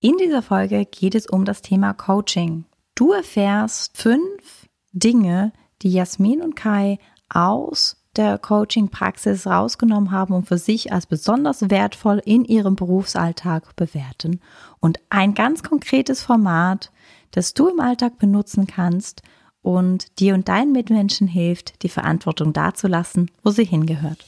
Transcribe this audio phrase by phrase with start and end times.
[0.00, 2.66] In dieser Folge geht es um das Thema Coaching.
[2.94, 10.58] Du erfährst fünf Dinge, die Jasmin und Kai aus der Coaching-Praxis rausgenommen haben und für
[10.58, 14.40] sich als besonders wertvoll in ihrem Berufsalltag bewerten.
[14.78, 16.92] Und ein ganz konkretes Format,
[17.32, 19.22] das du im Alltag benutzen kannst
[19.62, 24.24] und dir und deinen Mitmenschen hilft, die Verantwortung dazulassen, wo sie hingehört.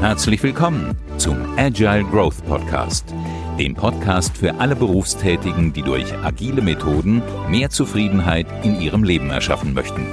[0.00, 3.14] Herzlich willkommen zum Agile Growth Podcast,
[3.58, 9.74] dem Podcast für alle Berufstätigen, die durch agile Methoden mehr Zufriedenheit in ihrem Leben erschaffen
[9.74, 10.06] möchten.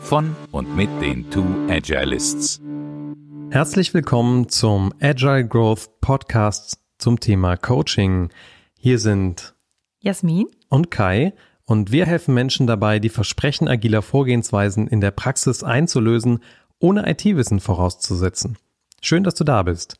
[0.00, 2.60] Von und mit den Two Agilists.
[3.50, 8.28] Herzlich willkommen zum Agile Growth Podcast zum Thema Coaching.
[8.78, 9.54] Hier sind
[10.00, 11.32] Jasmin und Kai
[11.64, 16.40] und wir helfen Menschen dabei, die Versprechen agiler Vorgehensweisen in der Praxis einzulösen,
[16.78, 18.58] ohne IT-Wissen vorauszusetzen.
[19.00, 19.96] Schön, dass du da bist.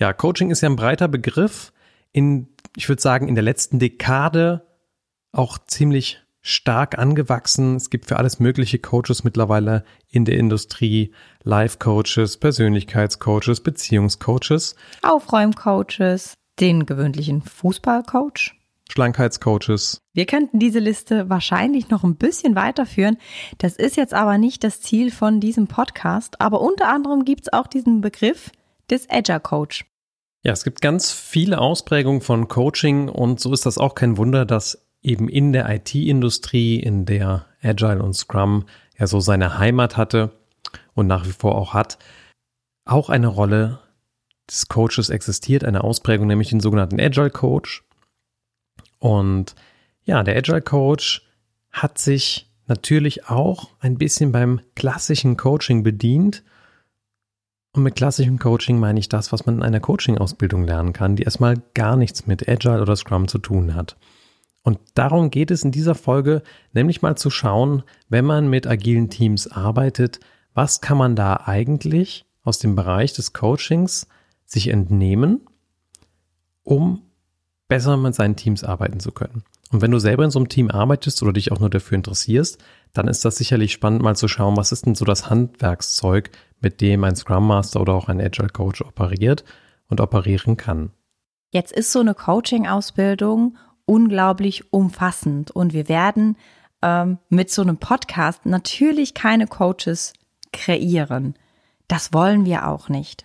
[0.00, 1.72] Ja, Coaching ist ja ein breiter Begriff.
[2.10, 4.66] In, ich würde sagen, in der letzten Dekade
[5.30, 7.76] auch ziemlich stark angewachsen.
[7.76, 11.12] Es gibt für alles mögliche Coaches mittlerweile in der Industrie.
[11.42, 14.74] Life-Coaches, Persönlichkeitscoaches, Beziehungscoaches.
[15.02, 18.54] Aufräumcoaches, den gewöhnlichen Fußballcoach.
[18.90, 20.00] Schlankheitscoaches.
[20.14, 23.18] Wir könnten diese Liste wahrscheinlich noch ein bisschen weiterführen.
[23.58, 26.40] Das ist jetzt aber nicht das Ziel von diesem Podcast.
[26.40, 28.50] Aber unter anderem gibt es auch diesen Begriff
[28.90, 29.89] des Agile Coach.
[30.42, 34.46] Ja, es gibt ganz viele Ausprägungen von Coaching und so ist das auch kein Wunder,
[34.46, 38.64] dass eben in der IT-Industrie, in der Agile und Scrum
[38.98, 40.30] ja so seine Heimat hatte
[40.94, 41.98] und nach wie vor auch hat,
[42.84, 43.80] auch eine Rolle
[44.48, 47.84] des Coaches existiert, eine Ausprägung, nämlich den sogenannten Agile Coach.
[48.98, 49.54] Und
[50.04, 51.22] ja, der Agile Coach
[51.70, 56.42] hat sich natürlich auch ein bisschen beim klassischen Coaching bedient.
[57.72, 61.22] Und mit klassischem Coaching meine ich das, was man in einer Coaching-Ausbildung lernen kann, die
[61.22, 63.96] erstmal gar nichts mit Agile oder Scrum zu tun hat.
[64.62, 69.08] Und darum geht es in dieser Folge, nämlich mal zu schauen, wenn man mit agilen
[69.08, 70.20] Teams arbeitet,
[70.52, 74.08] was kann man da eigentlich aus dem Bereich des Coachings
[74.44, 75.46] sich entnehmen,
[76.64, 77.02] um
[77.68, 79.44] besser mit seinen Teams arbeiten zu können.
[79.70, 82.62] Und wenn du selber in so einem Team arbeitest oder dich auch nur dafür interessierst,
[82.92, 86.80] dann ist das sicherlich spannend, mal zu schauen, was ist denn so das Handwerkszeug, mit
[86.80, 89.44] dem ein Scrum Master oder auch ein Agile Coach operiert
[89.88, 90.90] und operieren kann.
[91.52, 96.36] Jetzt ist so eine Coaching-Ausbildung unglaublich umfassend und wir werden
[96.82, 100.12] ähm, mit so einem Podcast natürlich keine Coaches
[100.52, 101.34] kreieren.
[101.88, 103.24] Das wollen wir auch nicht,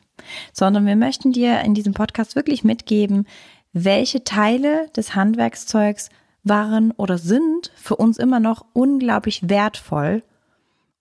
[0.53, 3.27] sondern wir möchten dir in diesem Podcast wirklich mitgeben,
[3.73, 6.09] welche Teile des Handwerkszeugs
[6.45, 10.23] waren oder sind für uns immer noch unglaublich wertvoll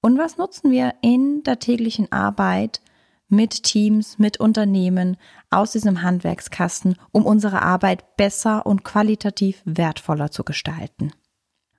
[0.04, 2.82] und was nutzen wir in der täglichen Arbeit
[3.28, 5.16] mit Teams, mit Unternehmen
[5.48, 11.12] aus diesem Handwerkskasten, um unsere Arbeit besser und qualitativ wertvoller zu gestalten.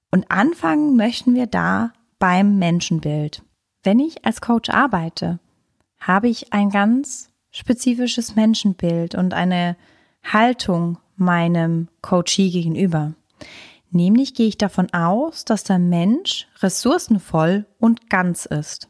[0.09, 3.43] Und anfangen möchten wir da beim Menschenbild.
[3.83, 5.39] Wenn ich als Coach arbeite,
[5.99, 9.77] habe ich ein ganz spezifisches Menschenbild und eine
[10.23, 13.13] Haltung meinem Coachee gegenüber.
[13.95, 18.89] Nämlich gehe ich davon aus, dass der Mensch ressourcenvoll und ganz ist.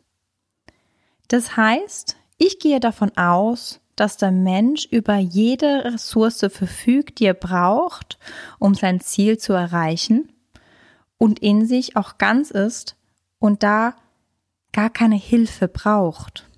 [1.27, 7.35] Das heißt, ich gehe davon aus, dass der Mensch über jede Ressource verfügt, die er
[7.35, 8.17] braucht,
[8.57, 10.33] um sein Ziel zu erreichen
[11.19, 12.97] und in sich auch ganz ist
[13.37, 13.93] und da
[14.73, 16.49] gar keine Hilfe braucht.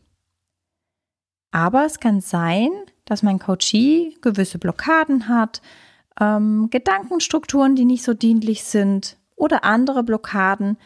[1.51, 2.69] Aber es kann sein,
[3.03, 5.61] dass mein Coachee gewisse Blockaden hat,
[6.19, 10.77] ähm, Gedankenstrukturen, die nicht so dienlich sind oder andere Blockaden,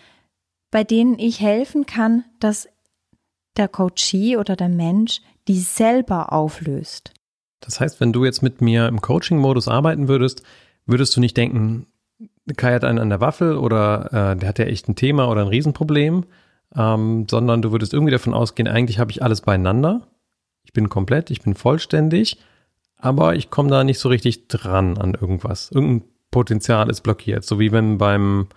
[0.71, 2.67] bei denen ich helfen kann, dass
[3.57, 7.13] der Coachee oder der Mensch die selber auflöst.
[7.59, 10.43] Das heißt, wenn du jetzt mit mir im Coaching-Modus arbeiten würdest,
[10.85, 11.87] würdest du nicht denken,
[12.57, 15.41] Kai hat einen an der Waffel oder äh, der hat ja echt ein Thema oder
[15.41, 16.25] ein Riesenproblem,
[16.75, 20.07] ähm, sondern du würdest irgendwie davon ausgehen, eigentlich habe ich alles beieinander
[20.63, 22.37] ich bin komplett, ich bin vollständig,
[23.01, 25.71] aber ich komme da nicht so richtig dran an irgendwas.
[25.71, 27.43] Irgendein Potenzial ist blockiert.
[27.43, 28.47] So wie wenn beim,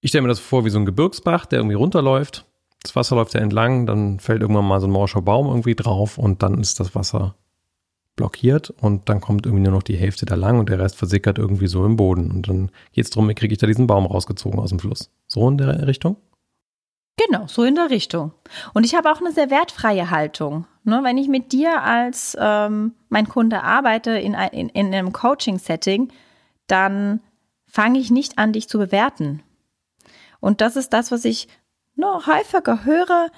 [0.00, 2.44] ich stelle mir das vor wie so ein Gebirgsbach, der irgendwie runterläuft.
[2.82, 6.18] Das Wasser läuft ja entlang, dann fällt irgendwann mal so ein morscher Baum irgendwie drauf
[6.18, 7.34] und dann ist das Wasser
[8.14, 11.38] blockiert und dann kommt irgendwie nur noch die Hälfte da lang und der Rest versickert
[11.38, 12.30] irgendwie so im Boden.
[12.30, 15.10] Und dann geht es darum, wie kriege ich da diesen Baum rausgezogen aus dem Fluss.
[15.26, 16.16] So in der Richtung?
[17.16, 18.32] Genau, so in der Richtung.
[18.72, 20.66] Und ich habe auch eine sehr wertfreie Haltung.
[20.82, 26.12] Ne, wenn ich mit dir als ähm, mein Kunde arbeite in, in, in einem Coaching-Setting,
[26.66, 27.20] dann
[27.66, 29.42] fange ich nicht an, dich zu bewerten.
[30.40, 31.48] Und das ist das, was ich
[31.94, 33.30] noch häufiger höre,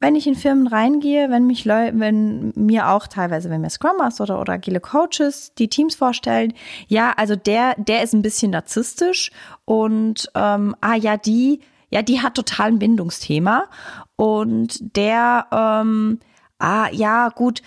[0.00, 3.96] wenn ich in Firmen reingehe, wenn mich Leute, wenn mir auch teilweise, wenn mir Scrum
[3.98, 6.54] Master oder, oder agile Coaches die Teams vorstellen,
[6.88, 9.30] ja, also der, der ist ein bisschen narzisstisch
[9.64, 11.60] und ähm, ah ja, die,
[11.92, 13.68] ja, die hat total ein Bindungsthema
[14.16, 16.20] und der, ähm,
[16.58, 17.62] ah ja, gut,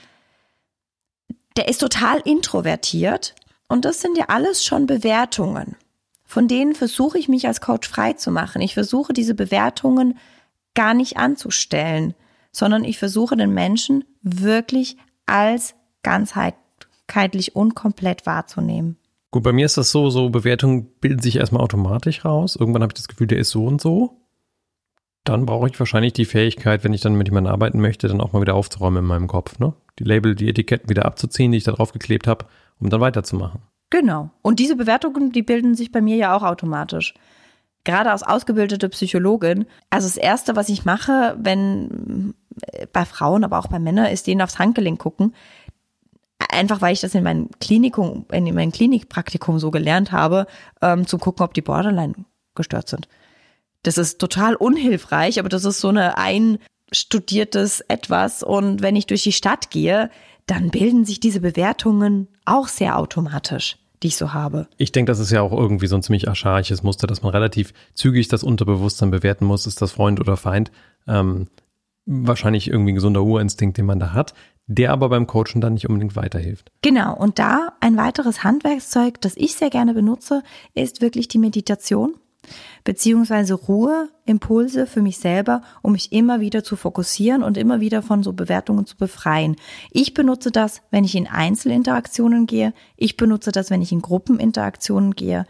[1.57, 3.35] der ist total introvertiert
[3.69, 5.77] und das sind ja alles schon Bewertungen.
[6.25, 8.61] Von denen versuche ich mich als Coach frei zu machen.
[8.61, 10.17] Ich versuche diese Bewertungen
[10.73, 12.15] gar nicht anzustellen
[12.55, 14.95] sondern ich versuche den Menschen wirklich
[15.25, 18.97] als ganzheitlich und komplett wahrzunehmen.
[19.35, 22.55] Gut, bei mir ist das so, so Bewertungen bilden sich erstmal automatisch raus.
[22.55, 24.21] Irgendwann habe ich das Gefühl, der ist so und so.
[25.25, 28.31] Dann brauche ich wahrscheinlich die Fähigkeit, wenn ich dann mit jemandem arbeiten möchte, dann auch
[28.31, 29.73] mal wieder aufzuräumen in meinem Kopf, ne?
[29.99, 32.45] Die Label, die Etiketten wieder abzuziehen, die ich da drauf geklebt habe,
[32.79, 33.59] um dann weiterzumachen.
[33.89, 34.29] Genau.
[34.41, 37.13] Und diese Bewertungen, die bilden sich bei mir ja auch automatisch
[37.83, 42.33] gerade als ausgebildete Psychologin, also das Erste, was ich mache, wenn
[42.93, 45.33] bei Frauen, aber auch bei Männern, ist denen aufs Handgelenk gucken.
[46.55, 50.47] Einfach weil ich das in meinem Klinikum, in meinem Klinikpraktikum so gelernt habe,
[50.81, 52.13] ähm, zu gucken, ob die Borderline
[52.55, 53.07] gestört sind.
[53.83, 58.41] Das ist total unhilfreich, aber das ist so eine einstudiertes Etwas.
[58.41, 60.09] Und wenn ich durch die Stadt gehe,
[60.47, 64.67] dann bilden sich diese Bewertungen auch sehr automatisch die ich so habe.
[64.77, 67.73] Ich denke, das ist ja auch irgendwie so ein ziemlich archaisches Muster, dass man relativ
[67.95, 70.71] zügig das Unterbewusstsein bewerten muss, ist das Freund oder Feind.
[71.07, 71.47] Ähm,
[72.05, 74.35] wahrscheinlich irgendwie ein gesunder Urinstinkt, den man da hat,
[74.67, 76.71] der aber beim Coachen dann nicht unbedingt weiterhilft.
[76.81, 80.41] Genau, und da ein weiteres Handwerkszeug, das ich sehr gerne benutze,
[80.73, 82.15] ist wirklich die Meditation
[82.83, 88.01] beziehungsweise Ruhe, Impulse für mich selber, um mich immer wieder zu fokussieren und immer wieder
[88.01, 89.55] von so Bewertungen zu befreien.
[89.91, 92.73] Ich benutze das, wenn ich in Einzelinteraktionen gehe.
[92.95, 95.45] Ich benutze das, wenn ich in Gruppeninteraktionen gehe.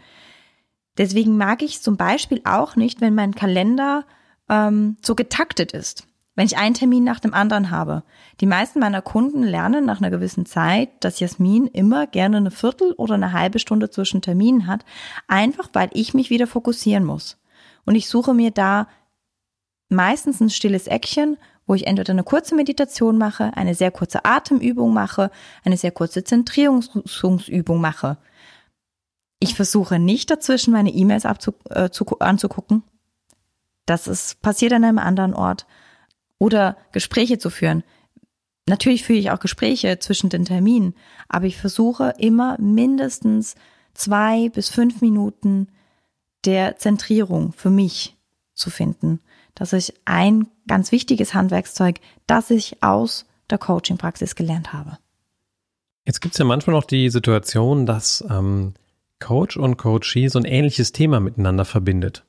[0.98, 4.06] Deswegen mag ich zum Beispiel auch nicht, wenn mein Kalender
[4.48, 6.05] ähm, so getaktet ist
[6.36, 8.04] wenn ich einen Termin nach dem anderen habe.
[8.40, 12.92] Die meisten meiner Kunden lernen nach einer gewissen Zeit, dass Jasmin immer gerne eine Viertel
[12.92, 14.84] oder eine halbe Stunde zwischen Terminen hat,
[15.26, 17.38] einfach weil ich mich wieder fokussieren muss.
[17.86, 18.86] Und ich suche mir da
[19.88, 24.92] meistens ein stilles Eckchen, wo ich entweder eine kurze Meditation mache, eine sehr kurze Atemübung
[24.92, 25.30] mache,
[25.64, 28.18] eine sehr kurze Zentrierungsübung mache.
[29.40, 31.88] Ich versuche nicht dazwischen meine E-Mails äh,
[32.20, 32.82] anzugucken.
[33.86, 35.66] Das ist passiert an einem anderen Ort
[36.38, 37.82] oder Gespräche zu führen.
[38.68, 40.94] Natürlich führe ich auch Gespräche zwischen den Terminen,
[41.28, 43.54] aber ich versuche immer mindestens
[43.94, 45.68] zwei bis fünf Minuten
[46.44, 48.16] der Zentrierung für mich
[48.54, 49.20] zu finden.
[49.54, 54.98] Das ist ein ganz wichtiges Handwerkszeug, das ich aus der Coaching-Praxis gelernt habe.
[56.04, 58.74] Jetzt gibt es ja manchmal noch die Situation, dass ähm,
[59.18, 62.24] Coach und Coachee so ein ähnliches Thema miteinander verbindet.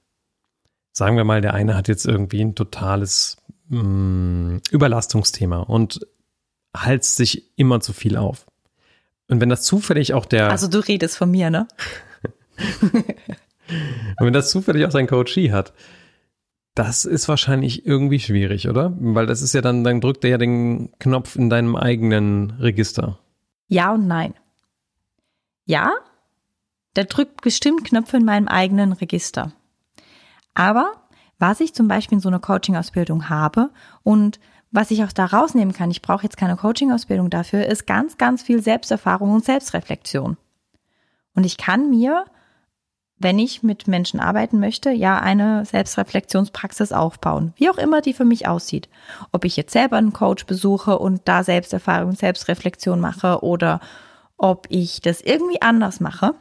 [0.93, 3.37] Sagen wir mal, der eine hat jetzt irgendwie ein totales
[3.69, 5.99] mh, mm, Überlastungsthema und
[6.75, 8.45] halst sich immer zu viel auf.
[9.29, 10.49] Und wenn das zufällig auch der.
[10.51, 11.67] Also du redest von mir, ne?
[12.87, 13.05] und
[14.19, 15.73] wenn das zufällig auch sein Coachie hat,
[16.75, 18.93] das ist wahrscheinlich irgendwie schwierig, oder?
[18.99, 23.17] Weil das ist ja dann, dann drückt er ja den Knopf in deinem eigenen Register.
[23.67, 24.35] Ja und nein.
[25.65, 25.91] Ja,
[26.95, 29.51] der drückt bestimmt Knöpfe in meinem eigenen Register.
[30.53, 30.93] Aber
[31.39, 33.69] was ich zum Beispiel in so einer Coaching-Ausbildung habe
[34.03, 34.39] und
[34.71, 38.43] was ich auch da rausnehmen kann, ich brauche jetzt keine Coaching-Ausbildung dafür, ist ganz, ganz
[38.43, 40.37] viel Selbsterfahrung und Selbstreflexion.
[41.33, 42.25] Und ich kann mir,
[43.17, 48.25] wenn ich mit Menschen arbeiten möchte, ja eine Selbstreflexionspraxis aufbauen, wie auch immer die für
[48.25, 48.89] mich aussieht.
[49.31, 53.79] Ob ich jetzt selber einen Coach besuche und da Selbsterfahrung und Selbstreflexion mache oder
[54.37, 56.35] ob ich das irgendwie anders mache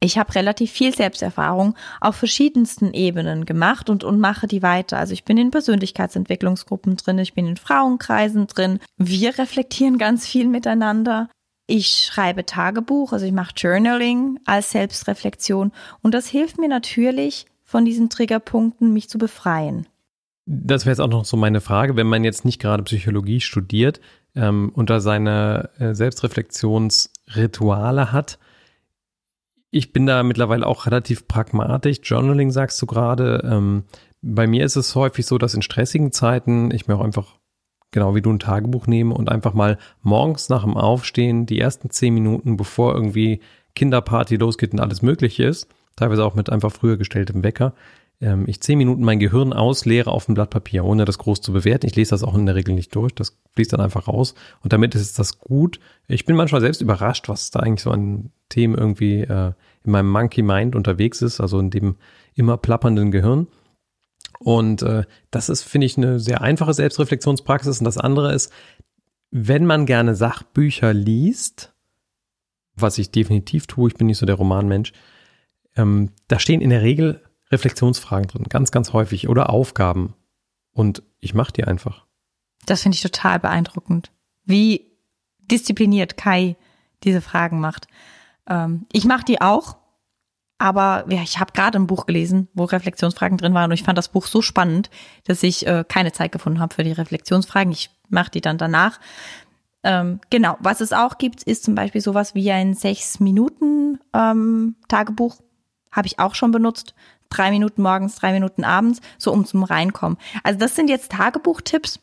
[0.00, 4.96] ich habe relativ viel Selbsterfahrung auf verschiedensten Ebenen gemacht und, und mache die weiter.
[4.98, 8.78] Also ich bin in Persönlichkeitsentwicklungsgruppen drin, ich bin in Frauenkreisen drin.
[8.96, 11.28] Wir reflektieren ganz viel miteinander.
[11.66, 17.84] Ich schreibe Tagebuch, also ich mache Journaling als Selbstreflexion und das hilft mir natürlich, von
[17.84, 19.86] diesen Triggerpunkten mich zu befreien.
[20.46, 24.00] Das wäre jetzt auch noch so meine Frage, wenn man jetzt nicht gerade Psychologie studiert
[24.34, 28.38] ähm, und da seine äh, Selbstreflexionsrituale hat,
[29.70, 31.98] ich bin da mittlerweile auch relativ pragmatisch.
[32.02, 33.42] Journaling sagst du gerade.
[33.44, 33.84] Ähm,
[34.22, 37.38] bei mir ist es häufig so, dass in stressigen Zeiten ich mir auch einfach
[37.90, 41.90] genau wie du ein Tagebuch nehme und einfach mal morgens nach dem Aufstehen die ersten
[41.90, 43.40] zehn Minuten, bevor irgendwie
[43.74, 47.74] Kinderparty losgeht und alles Mögliche ist, teilweise auch mit einfach früher gestelltem Wecker,
[48.20, 51.52] ähm, ich zehn Minuten mein Gehirn ausleere auf dem Blatt Papier, ohne das groß zu
[51.52, 51.86] bewerten.
[51.86, 53.14] Ich lese das auch in der Regel nicht durch.
[53.14, 54.34] Das fließt dann einfach raus.
[54.62, 55.78] Und damit ist das gut.
[56.08, 59.52] Ich bin manchmal selbst überrascht, was da eigentlich so an Themen irgendwie äh,
[59.84, 61.96] in meinem Monkey Mind unterwegs ist, also in dem
[62.34, 63.46] immer plappernden Gehirn.
[64.40, 67.80] Und äh, das ist, finde ich, eine sehr einfache Selbstreflexionspraxis.
[67.80, 68.52] Und das andere ist,
[69.30, 71.72] wenn man gerne Sachbücher liest,
[72.74, 74.92] was ich definitiv tue, ich bin nicht so der Romanmensch,
[75.76, 80.14] ähm, da stehen in der Regel Reflexionsfragen drin, ganz, ganz häufig oder Aufgaben.
[80.72, 82.04] Und ich mache die einfach.
[82.66, 84.12] Das finde ich total beeindruckend,
[84.44, 84.92] wie
[85.38, 86.56] diszipliniert Kai
[87.04, 87.86] diese Fragen macht.
[88.46, 89.76] Ähm, ich mache die auch,
[90.58, 93.96] aber ja, ich habe gerade ein Buch gelesen, wo Reflexionsfragen drin waren und ich fand
[93.96, 94.90] das Buch so spannend,
[95.24, 97.72] dass ich äh, keine Zeit gefunden habe für die Reflexionsfragen.
[97.72, 98.98] Ich mache die dann danach.
[99.84, 104.74] Ähm, genau, was es auch gibt, ist zum Beispiel sowas wie ein sechs Minuten ähm,
[104.88, 105.40] Tagebuch.
[105.92, 106.94] Habe ich auch schon benutzt.
[107.30, 110.18] Drei Minuten morgens, drei Minuten abends, so um zum Reinkommen.
[110.42, 112.00] Also das sind jetzt Tagebuchtipps.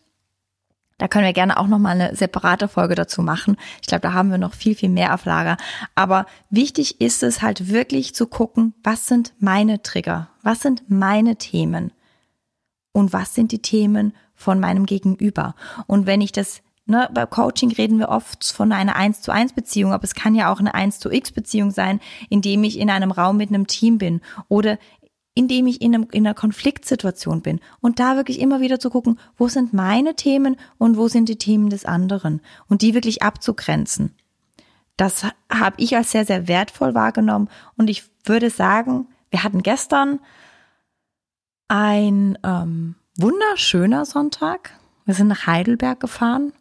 [0.97, 3.57] Da können wir gerne auch noch mal eine separate Folge dazu machen.
[3.81, 5.57] Ich glaube, da haben wir noch viel, viel mehr auf Lager.
[5.93, 10.29] Aber wichtig ist es halt wirklich zu gucken, was sind meine Trigger?
[10.41, 11.91] Was sind meine Themen?
[12.93, 15.55] Und was sind die Themen von meinem Gegenüber?
[15.85, 19.53] Und wenn ich das Ne, bei Coaching reden wir oft von einer 1 zu 1
[19.53, 22.91] Beziehung, aber es kann ja auch eine 1 zu X Beziehung sein, indem ich in
[22.91, 24.77] einem Raum mit einem Team bin oder
[25.35, 29.19] indem ich in, einem, in einer Konfliktsituation bin und da wirklich immer wieder zu gucken,
[29.37, 34.15] wo sind meine Themen und wo sind die Themen des anderen und die wirklich abzugrenzen.
[34.97, 40.19] Das habe ich als sehr, sehr wertvoll wahrgenommen und ich würde sagen, wir hatten gestern
[41.67, 44.71] ein ähm, wunderschöner Sonntag.
[45.03, 46.53] Wir sind nach Heidelberg gefahren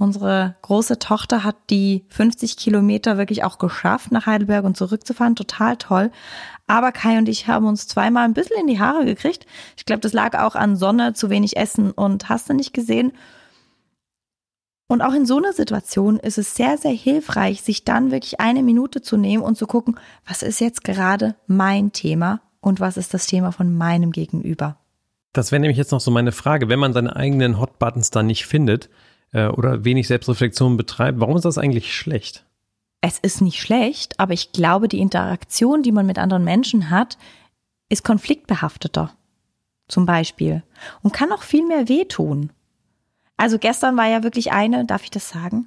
[0.00, 5.36] Unsere große Tochter hat die 50 Kilometer wirklich auch geschafft, nach Heidelberg und zurückzufahren.
[5.36, 6.10] Total toll.
[6.66, 9.44] Aber Kai und ich haben uns zweimal ein bisschen in die Haare gekriegt.
[9.76, 13.12] Ich glaube, das lag auch an Sonne, zu wenig Essen und hast du nicht gesehen.
[14.88, 18.62] Und auch in so einer Situation ist es sehr, sehr hilfreich, sich dann wirklich eine
[18.62, 23.12] Minute zu nehmen und zu gucken, was ist jetzt gerade mein Thema und was ist
[23.12, 24.78] das Thema von meinem Gegenüber.
[25.34, 26.70] Das wäre nämlich jetzt noch so meine Frage.
[26.70, 28.88] Wenn man seine eigenen Hot Buttons dann nicht findet,
[29.32, 31.20] äh, oder wenig Selbstreflexion betreibt.
[31.20, 32.44] Warum ist das eigentlich schlecht?
[33.00, 37.16] Es ist nicht schlecht, aber ich glaube, die Interaktion, die man mit anderen Menschen hat,
[37.88, 39.12] ist konfliktbehafteter.
[39.88, 40.62] Zum Beispiel.
[41.02, 42.50] Und kann auch viel mehr wehtun.
[43.36, 45.66] Also gestern war ja wirklich eine, darf ich das sagen?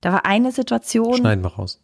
[0.00, 1.16] Da war eine Situation.
[1.16, 1.80] Schneiden wir raus.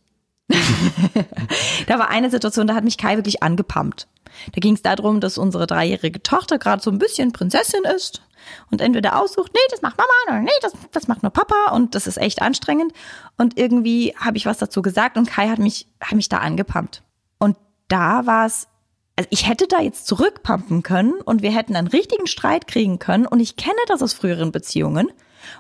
[1.87, 4.09] da war eine Situation, da hat mich Kai wirklich angepumpt.
[4.52, 8.23] Da ging es darum, dass unsere dreijährige Tochter gerade so ein bisschen Prinzessin ist
[8.71, 11.95] und entweder aussucht, nee, das macht Mama oder nee, das, das macht nur Papa und
[11.95, 12.93] das ist echt anstrengend.
[13.37, 17.03] Und irgendwie habe ich was dazu gesagt und Kai hat mich, hat mich da angepumpt.
[17.39, 17.57] Und
[17.89, 18.69] da war es,
[19.17, 23.27] also ich hätte da jetzt zurückpumpen können und wir hätten einen richtigen Streit kriegen können
[23.27, 25.11] und ich kenne das aus früheren Beziehungen.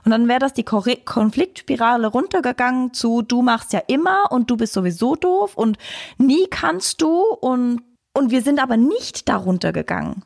[0.04, 4.72] Und dann wäre das die Konfliktspirale runtergegangen zu, du machst ja immer und du bist
[4.72, 5.78] sowieso doof und
[6.18, 7.82] nie kannst du und,
[8.14, 10.22] und wir sind aber nicht darunter gegangen,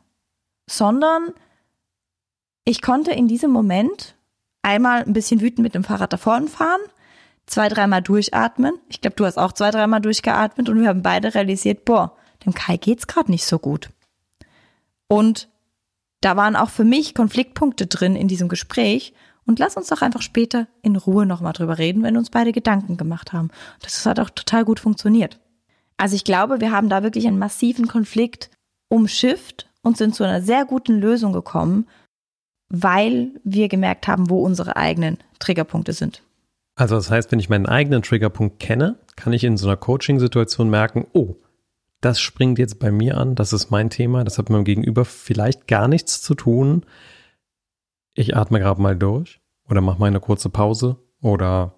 [0.69, 1.33] sondern
[2.64, 4.16] ich konnte in diesem Moment
[4.62, 6.80] einmal ein bisschen wütend mit dem Fahrrad davor fahren,
[7.47, 8.75] zwei, dreimal durchatmen.
[8.88, 12.54] Ich glaube, du hast auch zwei, dreimal durchgeatmet und wir haben beide realisiert, boah, dem
[12.54, 13.90] Kai geht's gerade nicht so gut.
[15.09, 15.49] Und
[16.21, 19.12] da waren auch für mich Konfliktpunkte drin in diesem Gespräch.
[19.47, 22.97] Und lass uns doch einfach später in Ruhe nochmal drüber reden, wenn uns beide Gedanken
[22.97, 23.50] gemacht haben.
[23.83, 25.38] Das hat auch total gut funktioniert.
[25.99, 28.50] Also ich glaube, wir haben da wirklich einen massiven Konflikt
[28.88, 31.87] umschifft und sind zu einer sehr guten Lösung gekommen,
[32.83, 36.23] weil wir gemerkt haben, wo unsere eigenen Triggerpunkte sind.
[36.75, 40.69] Also das heißt, wenn ich meinen eigenen Triggerpunkt kenne, kann ich in so einer Coaching-Situation
[40.69, 41.37] merken, oh,
[42.00, 45.04] das springt jetzt bei mir an, das ist mein Thema, das hat mit meinem Gegenüber
[45.04, 46.85] vielleicht gar nichts zu tun.
[48.14, 51.76] Ich atme gerade mal durch oder mache mal eine kurze Pause oder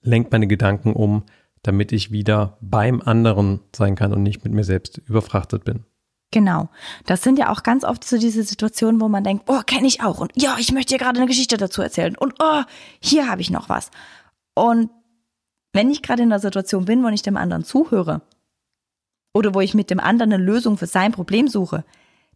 [0.00, 1.24] lenke meine Gedanken um,
[1.62, 5.84] damit ich wieder beim anderen sein kann und nicht mit mir selbst überfrachtet bin.
[6.30, 6.68] Genau.
[7.06, 10.02] Das sind ja auch ganz oft so diese Situationen, wo man denkt, oh, kenne ich
[10.02, 10.20] auch.
[10.20, 12.16] Und ja, ich möchte dir gerade eine Geschichte dazu erzählen.
[12.16, 12.62] Und oh,
[13.00, 13.90] hier habe ich noch was.
[14.54, 14.90] Und
[15.72, 18.22] wenn ich gerade in der Situation bin, wo ich dem anderen zuhöre
[19.32, 21.84] oder wo ich mit dem anderen eine Lösung für sein Problem suche,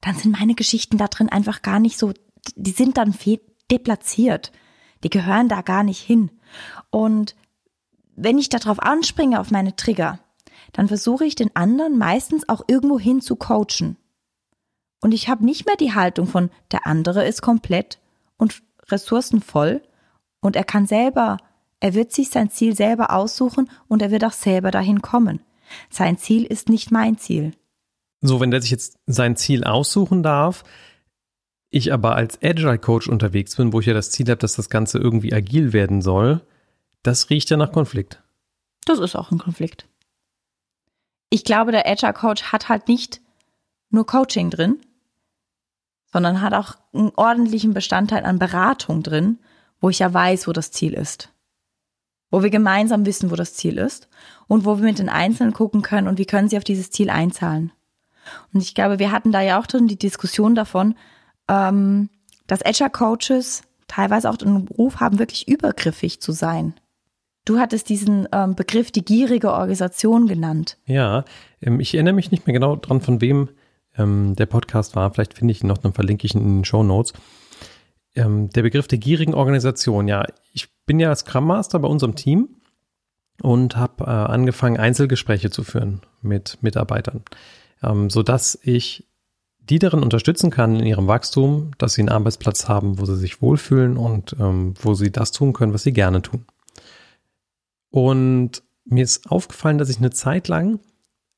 [0.00, 2.12] dann sind meine Geschichten da drin einfach gar nicht so,
[2.56, 3.14] die sind dann
[3.70, 4.52] deplatziert.
[5.04, 6.30] Die gehören da gar nicht hin.
[6.90, 7.34] Und
[8.14, 10.18] wenn ich darauf anspringe, auf meine Trigger,
[10.72, 13.96] dann versuche ich den anderen meistens auch irgendwo hin zu coachen.
[15.00, 17.98] Und ich habe nicht mehr die Haltung von, der andere ist komplett
[18.36, 19.82] und ressourcenvoll
[20.40, 21.38] und er kann selber,
[21.80, 25.40] er wird sich sein Ziel selber aussuchen und er wird auch selber dahin kommen.
[25.90, 27.52] Sein Ziel ist nicht mein Ziel.
[28.20, 30.62] So, wenn der sich jetzt sein Ziel aussuchen darf,
[31.70, 34.70] ich aber als Agile Coach unterwegs bin, wo ich ja das Ziel habe, dass das
[34.70, 36.42] Ganze irgendwie agil werden soll,
[37.02, 38.22] das riecht ja nach Konflikt.
[38.84, 39.88] Das ist auch ein Konflikt
[41.32, 43.22] ich glaube, der Agile Coach hat halt nicht
[43.88, 44.78] nur Coaching drin,
[46.12, 49.38] sondern hat auch einen ordentlichen Bestandteil an Beratung drin,
[49.80, 51.30] wo ich ja weiß, wo das Ziel ist.
[52.30, 54.08] Wo wir gemeinsam wissen, wo das Ziel ist
[54.46, 57.08] und wo wir mit den Einzelnen gucken können und wie können sie auf dieses Ziel
[57.08, 57.72] einzahlen.
[58.52, 60.96] Und ich glaube, wir hatten da ja auch drin die Diskussion davon,
[61.48, 62.10] ähm,
[62.46, 66.74] dass Agile Coaches teilweise auch den Ruf haben, wirklich übergriffig zu sein.
[67.44, 70.78] Du hattest diesen ähm, Begriff die gierige Organisation genannt.
[70.86, 71.24] Ja,
[71.60, 73.48] ähm, ich erinnere mich nicht mehr genau dran, von wem
[73.96, 75.12] ähm, der Podcast war.
[75.12, 77.12] Vielleicht finde ich ihn noch, dann verlinke ich ihn in den Show Notes.
[78.14, 80.06] Ähm, der Begriff der gierigen Organisation.
[80.06, 82.48] Ja, ich bin ja Scrum Master bei unserem Team
[83.42, 87.22] und habe äh, angefangen, Einzelgespräche zu führen mit Mitarbeitern,
[87.82, 89.08] ähm, sodass ich
[89.58, 93.40] die darin unterstützen kann in ihrem Wachstum, dass sie einen Arbeitsplatz haben, wo sie sich
[93.42, 96.44] wohlfühlen und ähm, wo sie das tun können, was sie gerne tun.
[97.92, 100.80] Und mir ist aufgefallen, dass ich eine Zeit lang,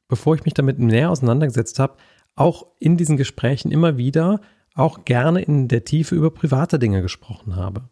[0.09, 1.97] bevor ich mich damit näher auseinandergesetzt habe,
[2.37, 4.41] auch in diesen Gesprächen immer wieder
[4.75, 7.89] auch gerne in der Tiefe über private Dinge gesprochen habe.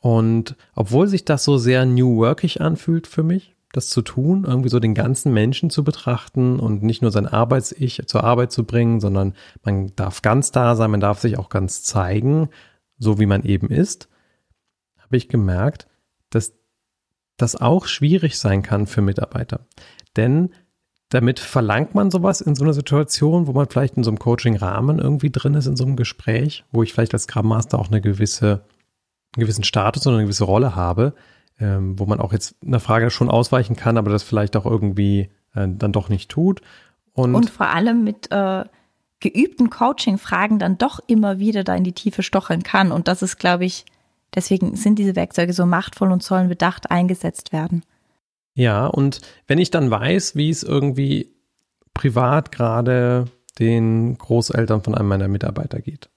[0.00, 4.70] Und obwohl sich das so sehr New Workig anfühlt für mich, das zu tun, irgendwie
[4.70, 9.00] so den ganzen Menschen zu betrachten und nicht nur sein Arbeits-Ich zur Arbeit zu bringen,
[9.00, 12.48] sondern man darf ganz da sein, man darf sich auch ganz zeigen,
[12.98, 14.08] so wie man eben ist,
[14.98, 15.86] habe ich gemerkt,
[16.30, 16.57] dass
[17.38, 19.60] das auch schwierig sein kann für Mitarbeiter.
[20.16, 20.50] Denn
[21.08, 24.98] damit verlangt man sowas in so einer Situation, wo man vielleicht in so einem Coaching-Rahmen
[24.98, 28.02] irgendwie drin ist, in so einem Gespräch, wo ich vielleicht als Scrum Master auch eine
[28.02, 28.64] gewisse,
[29.34, 31.14] einen gewissen Status oder eine gewisse Rolle habe,
[31.58, 35.30] ähm, wo man auch jetzt einer Frage schon ausweichen kann, aber das vielleicht auch irgendwie
[35.54, 36.60] äh, dann doch nicht tut.
[37.14, 38.64] Und, und vor allem mit äh,
[39.20, 42.92] geübten Coaching-Fragen dann doch immer wieder da in die Tiefe stocheln kann.
[42.92, 43.86] Und das ist, glaube ich,
[44.34, 47.82] deswegen sind diese Werkzeuge so machtvoll und sollen bedacht eingesetzt werden.
[48.54, 51.32] Ja, und wenn ich dann weiß, wie es irgendwie
[51.94, 53.26] privat gerade
[53.58, 56.10] den Großeltern von einem meiner Mitarbeiter geht,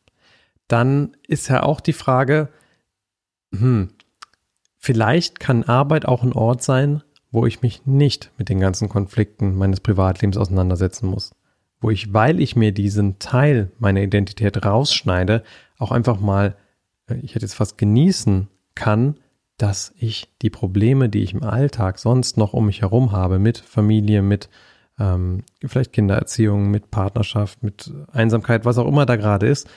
[0.67, 2.49] dann ist ja auch die Frage,
[3.53, 3.89] hm,
[4.77, 9.57] vielleicht kann Arbeit auch ein Ort sein, wo ich mich nicht mit den ganzen Konflikten
[9.57, 11.31] meines Privatlebens auseinandersetzen muss.
[11.79, 15.43] Wo ich, weil ich mir diesen Teil meiner Identität rausschneide,
[15.77, 16.55] auch einfach mal,
[17.21, 19.15] ich hätte jetzt fast genießen kann,
[19.57, 23.57] dass ich die Probleme, die ich im Alltag sonst noch um mich herum habe, mit
[23.57, 24.49] Familie, mit
[24.99, 29.69] ähm, vielleicht Kindererziehung, mit Partnerschaft, mit Einsamkeit, was auch immer da gerade ist,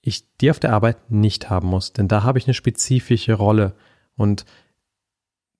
[0.00, 1.92] ich die auf der Arbeit nicht haben muss.
[1.92, 3.74] Denn da habe ich eine spezifische Rolle.
[4.16, 4.44] Und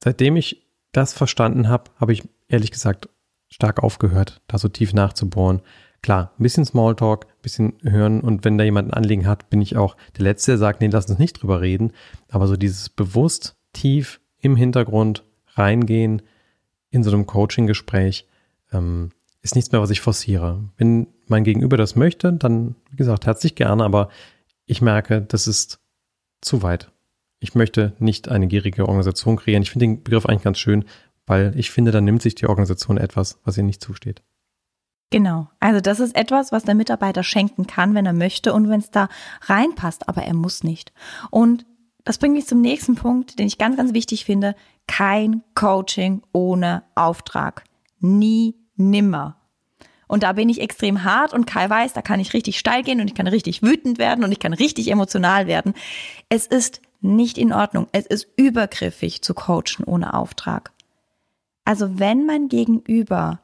[0.02, 3.08] seitdem ich das verstanden habe, habe ich ehrlich gesagt
[3.48, 5.62] stark aufgehört, da so tief nachzubohren.
[6.02, 9.76] Klar, ein bisschen Smalltalk, bisschen hören und wenn da jemand ein Anliegen hat, bin ich
[9.76, 11.92] auch der Letzte, der sagt, nee, lass uns nicht drüber reden.
[12.28, 15.22] Aber so dieses bewusst tief im Hintergrund
[15.54, 16.22] reingehen
[16.90, 18.26] in so einem Coaching-Gespräch
[18.72, 19.10] ähm,
[19.42, 20.64] ist nichts mehr, was ich forciere.
[20.76, 24.08] Wenn mein Gegenüber das möchte, dann, wie gesagt, herzlich gerne, aber
[24.64, 25.78] ich merke, das ist
[26.40, 26.90] zu weit.
[27.38, 29.62] Ich möchte nicht eine gierige Organisation kreieren.
[29.62, 30.84] Ich finde den Begriff eigentlich ganz schön,
[31.26, 34.22] weil ich finde, dann nimmt sich die Organisation etwas, was ihr nicht zusteht.
[35.10, 35.48] Genau.
[35.60, 38.90] Also das ist etwas, was der Mitarbeiter schenken kann, wenn er möchte und wenn es
[38.90, 39.08] da
[39.42, 40.92] reinpasst, aber er muss nicht.
[41.30, 41.64] Und
[42.04, 44.54] das bringt mich zum nächsten Punkt, den ich ganz, ganz wichtig finde.
[44.86, 47.64] Kein Coaching ohne Auftrag.
[48.00, 49.36] Nie, nimmer.
[50.08, 53.00] Und da bin ich extrem hart und Kai weiß, da kann ich richtig steil gehen
[53.00, 55.74] und ich kann richtig wütend werden und ich kann richtig emotional werden.
[56.28, 57.88] Es ist nicht in Ordnung.
[57.92, 60.72] Es ist übergriffig zu coachen ohne Auftrag.
[61.64, 63.40] Also wenn mein Gegenüber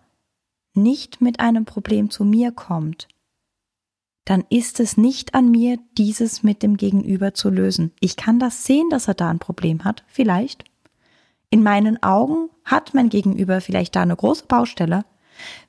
[0.75, 3.09] nicht mit einem Problem zu mir kommt,
[4.25, 7.93] dann ist es nicht an mir, dieses mit dem Gegenüber zu lösen.
[8.01, 10.65] Ich kann das sehen, dass er da ein Problem hat, vielleicht.
[11.51, 15.05] In meinen Augen hat mein Gegenüber vielleicht da eine große Baustelle.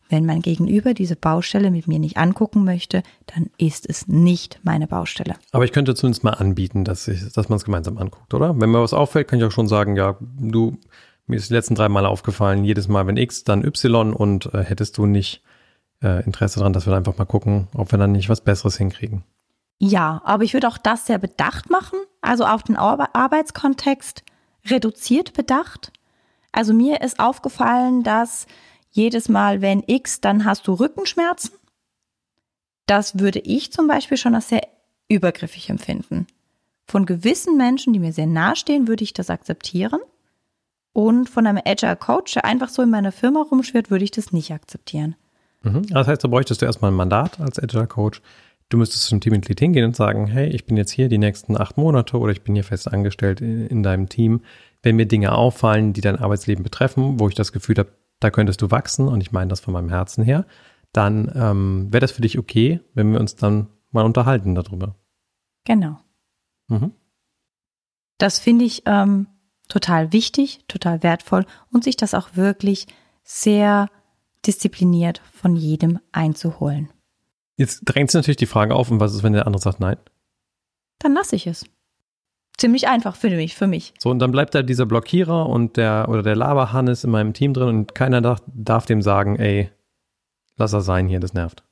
[0.08, 4.86] Wenn mein Gegenüber diese Baustelle mit mir nicht angucken möchte, dann ist es nicht meine
[4.86, 5.36] Baustelle.
[5.52, 8.60] Aber ich könnte zumindest mal anbieten, dass, dass man es gemeinsam anguckt, oder?
[8.60, 10.78] Wenn mir was auffällt, kann ich auch schon sagen, ja, du,
[11.28, 14.64] mir ist die letzten drei Mal aufgefallen, jedes Mal, wenn X, dann Y und äh,
[14.64, 15.42] hättest du nicht
[16.02, 19.24] äh, Interesse daran, dass wir einfach mal gucken, ob wir dann nicht was Besseres hinkriegen.
[19.80, 24.24] Ja, aber ich würde auch das sehr bedacht machen, also auf den Ar Arbeitskontext
[24.66, 25.92] reduziert bedacht.
[26.52, 28.46] Also mir ist aufgefallen, dass
[28.92, 31.52] jedes Mal, wenn X, dann hast du Rückenschmerzen.
[32.86, 34.68] Das würde ich zum Beispiel schon als sehr
[35.10, 36.28] übergriffig empfinden.
[36.86, 40.00] Von gewissen Menschen, die mir sehr nahestehen, würde ich das akzeptieren.
[40.94, 44.32] Und von einem Agile Coach, der einfach so in meiner Firma rumschwirrt, würde ich das
[44.32, 45.16] nicht akzeptieren.
[45.64, 45.88] Mhm.
[45.88, 48.22] Das heißt, da bräuchtest du erstmal ein Mandat als Agile Coach.
[48.70, 51.78] Du müsstest zum Teammitglied hingehen und sagen, hey, ich bin jetzt hier die nächsten acht
[51.78, 54.42] Monate oder ich bin hier fest angestellt in, in deinem Team.
[54.82, 58.62] Wenn mir Dinge auffallen, die dein Arbeitsleben betreffen, wo ich das Gefühl habe, da könntest
[58.62, 60.46] du wachsen und ich meine das von meinem Herzen her,
[60.92, 64.96] dann ähm, wäre das für dich okay, wenn wir uns dann mal unterhalten darüber.
[65.66, 66.00] Genau.
[66.68, 66.92] Mhm.
[68.18, 69.28] Das finde ich ähm,
[69.74, 72.86] total wichtig, total wertvoll und sich das auch wirklich
[73.24, 73.90] sehr
[74.46, 76.90] diszipliniert von jedem einzuholen.
[77.58, 79.98] Jetzt drängt sich natürlich die Frage auf, und was ist, wenn der andere sagt nein?
[81.00, 81.66] Dann lasse ich es.
[82.56, 83.96] Ziemlich einfach für mich, für mich.
[83.98, 87.56] So, und dann bleibt da dieser Blockierer und der oder der Laberhannes in meinem Team
[87.56, 89.72] drin und keiner darf, darf dem sagen, ey,
[90.56, 91.64] lass er sein hier, das nervt.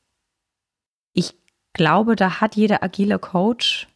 [1.13, 1.35] Ich
[1.73, 3.87] glaube, da hat jeder agile Coach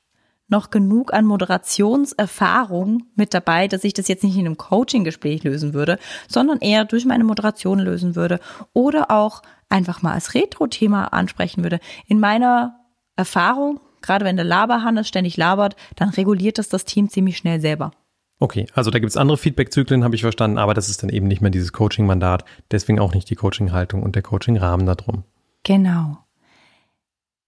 [0.47, 5.73] noch genug an Moderationserfahrung mit dabei, dass ich das jetzt nicht in einem Coaching-Gespräch lösen
[5.73, 8.39] würde, sondern eher durch meine Moderation lösen würde
[8.73, 11.79] oder auch einfach mal als Retro-Thema ansprechen würde.
[12.07, 12.75] In meiner
[13.15, 17.91] Erfahrung, gerade wenn der Laberhannes ständig labert, dann reguliert das das Team ziemlich schnell selber.
[18.37, 21.27] Okay, also da gibt es andere Feedback-Zyklen, habe ich verstanden, aber das ist dann eben
[21.27, 25.23] nicht mehr dieses Coaching-Mandat, deswegen auch nicht die Coaching-Haltung und der Coaching-Rahmen darum.
[25.63, 26.17] Genau.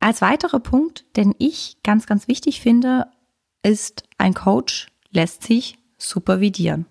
[0.07, 3.07] Als weiterer Punkt, den ich ganz, ganz wichtig finde,
[3.61, 6.85] ist, ein Coach lässt sich supervidieren.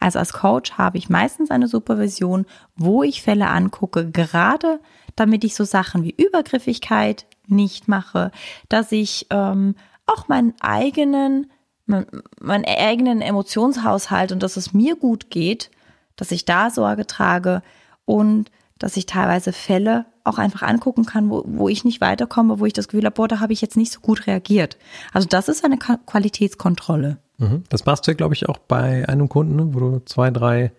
[0.00, 2.44] Also als Coach habe ich meistens eine Supervision,
[2.74, 4.80] wo ich Fälle angucke, gerade
[5.14, 8.30] damit ich so Sachen wie Übergriffigkeit nicht mache,
[8.68, 11.50] dass ich ähm, auch meinen eigenen,
[11.86, 15.70] meinen eigenen Emotionshaushalt und dass es mir gut geht,
[16.16, 17.62] dass ich da Sorge trage
[18.04, 22.66] und dass ich teilweise Fälle auch einfach angucken kann, wo, wo ich nicht weiterkomme, wo
[22.66, 24.76] ich das Gefühl habe, boah, da habe ich jetzt nicht so gut reagiert.
[25.12, 27.18] Also das ist eine Qualitätskontrolle.
[27.38, 27.64] Mhm.
[27.68, 30.72] Das machst du, glaube ich, auch bei einem Kunden, ne, wo du zwei, drei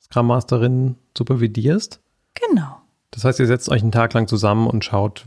[0.00, 2.00] Scrum Masterinnen supervidierst.
[2.34, 2.76] Genau.
[3.10, 5.26] Das heißt, ihr setzt euch einen Tag lang zusammen und schaut,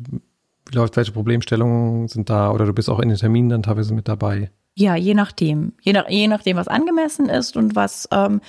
[0.70, 3.94] wie läuft, welche Problemstellungen sind da oder du bist auch in den Terminen dann teilweise
[3.94, 4.52] mit dabei.
[4.76, 5.74] Ja, je nachdem.
[5.82, 8.42] Je, nach, je nachdem, was angemessen ist und was ähm,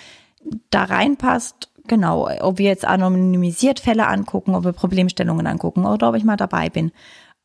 [0.71, 6.15] da reinpasst, Genau, ob wir jetzt anonymisiert Fälle angucken, ob wir Problemstellungen angucken oder ob
[6.15, 6.93] ich mal dabei bin.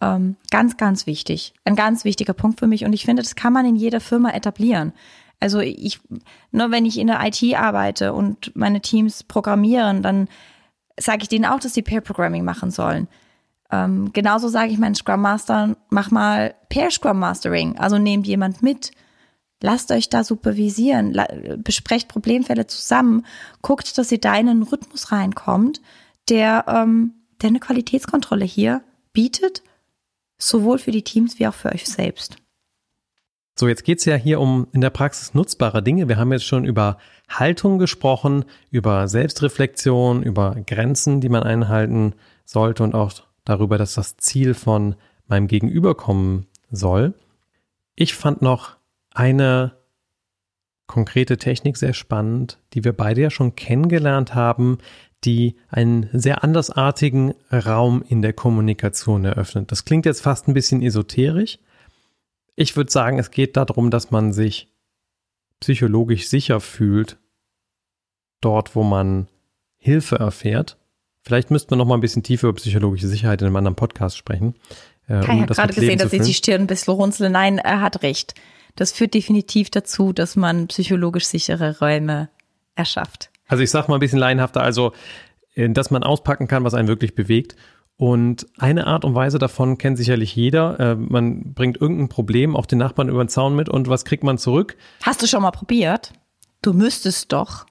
[0.02, 1.54] Ähm, ganz, ganz wichtig.
[1.64, 2.86] Ein ganz wichtiger Punkt für mich.
[2.86, 4.94] Und ich finde, das kann man in jeder Firma etablieren.
[5.40, 6.00] Also ich,
[6.52, 10.28] nur wenn ich in der IT arbeite und meine Teams programmieren, dann
[11.00, 13.08] sage ich denen auch, dass sie Pair Programming machen sollen.
[13.72, 17.78] Ähm, genauso sage ich meinen Scrum Master, mach mal Pair Scrum Mastering.
[17.78, 18.92] Also nehmt jemand mit
[19.66, 21.20] Lasst euch da supervisieren,
[21.58, 23.26] besprecht Problemfälle zusammen,
[23.64, 25.82] guckt, dass ihr da in einen Rhythmus reinkommt,
[26.30, 29.64] der, ähm, der eine Qualitätskontrolle hier bietet,
[30.38, 32.36] sowohl für die Teams wie auch für euch selbst.
[33.58, 36.08] So, jetzt geht es ja hier um in der Praxis nutzbare Dinge.
[36.08, 42.84] Wir haben jetzt schon über Haltung gesprochen, über Selbstreflexion, über Grenzen, die man einhalten sollte
[42.84, 43.14] und auch
[43.46, 44.94] darüber, dass das Ziel von
[45.26, 47.16] meinem Gegenüber kommen soll.
[47.96, 48.76] Ich fand noch
[49.16, 49.78] eine
[50.88, 54.78] konkrete Technik sehr spannend, die wir beide ja schon kennengelernt haben,
[55.24, 59.72] die einen sehr andersartigen Raum in der Kommunikation eröffnet.
[59.72, 61.58] Das klingt jetzt fast ein bisschen esoterisch.
[62.56, 64.72] Ich würde sagen, es geht darum, dass man sich
[65.60, 67.18] psychologisch sicher fühlt,
[68.42, 69.28] dort, wo man
[69.78, 70.78] Hilfe erfährt.
[71.24, 74.16] Vielleicht müsste man noch mal ein bisschen tiefer über psychologische Sicherheit in einem anderen Podcast
[74.16, 74.56] sprechen.
[75.08, 77.32] Äh, Kai um hat gerade gesehen, dass ich die Stirn ein bisschen runzeln.
[77.32, 78.36] Nein, er hat recht
[78.76, 82.30] das führt definitiv dazu, dass man psychologisch sichere Räume
[82.76, 83.30] erschafft.
[83.48, 84.94] Also ich sage mal ein bisschen laienhafter, also
[85.56, 87.56] äh, dass man auspacken kann, was einen wirklich bewegt.
[87.98, 90.80] Und eine Art und Weise davon kennt sicherlich jeder.
[90.80, 94.24] Äh, man bringt irgendein Problem auch den Nachbarn über den Zaun mit und was kriegt
[94.24, 94.76] man zurück?
[95.04, 96.12] Hast du schon mal probiert?
[96.62, 97.66] Du müsstest doch.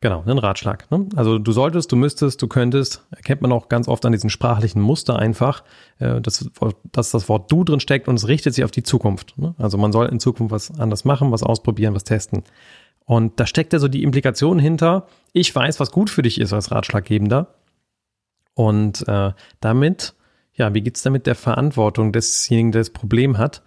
[0.00, 0.88] Genau, ein Ratschlag.
[0.92, 1.08] Ne?
[1.16, 4.80] Also du solltest, du müsstest, du könntest, erkennt man auch ganz oft an diesen sprachlichen
[4.80, 5.64] Muster einfach,
[5.98, 6.48] äh, dass,
[6.92, 9.36] dass das Wort du drin steckt und es richtet sich auf die Zukunft.
[9.38, 9.56] Ne?
[9.58, 12.44] Also man soll in Zukunft was anders machen, was ausprobieren, was testen.
[13.06, 16.52] Und da steckt ja so die Implikation hinter, ich weiß, was gut für dich ist
[16.52, 17.54] als Ratschlaggebender.
[18.54, 20.14] Und äh, damit,
[20.54, 23.62] ja, wie geht's damit der Verantwortung desjenigen, der das Problem hat?